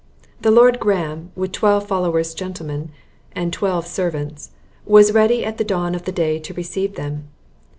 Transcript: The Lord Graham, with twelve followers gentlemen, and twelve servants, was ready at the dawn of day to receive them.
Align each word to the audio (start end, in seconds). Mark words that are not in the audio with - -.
The 0.41 0.49
Lord 0.49 0.79
Graham, 0.79 1.29
with 1.35 1.51
twelve 1.51 1.87
followers 1.87 2.33
gentlemen, 2.33 2.89
and 3.33 3.53
twelve 3.53 3.85
servants, 3.85 4.49
was 4.83 5.11
ready 5.13 5.45
at 5.45 5.59
the 5.59 5.63
dawn 5.63 5.93
of 5.93 6.05
day 6.05 6.39
to 6.39 6.53
receive 6.55 6.95
them. 6.95 7.27